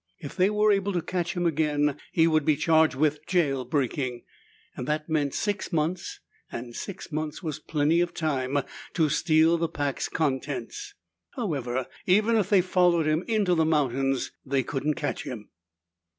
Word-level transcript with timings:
If 0.17 0.35
they 0.35 0.49
were 0.49 0.71
able 0.71 0.93
to 0.93 1.01
catch 1.03 1.35
him 1.35 1.45
again, 1.45 1.95
he 2.11 2.25
would 2.25 2.43
be 2.43 2.55
charged 2.55 2.95
with 2.95 3.23
jail 3.27 3.63
breaking. 3.63 4.23
That 4.75 5.07
meant 5.07 5.35
six 5.35 5.71
months, 5.71 6.21
and 6.51 6.75
six 6.75 7.11
months 7.11 7.43
was 7.43 7.59
plenty 7.59 8.01
of 8.01 8.11
time 8.11 8.63
to 8.95 9.09
steal 9.09 9.59
the 9.59 9.69
pack's 9.69 10.09
contents. 10.09 10.95
However, 11.35 11.85
even 12.07 12.35
if 12.35 12.49
they 12.49 12.61
followed 12.61 13.05
him 13.05 13.23
into 13.27 13.53
the 13.53 13.63
mountains, 13.63 14.31
they 14.43 14.63
couldn't 14.63 14.95
catch 14.95 15.21
him. 15.21 15.49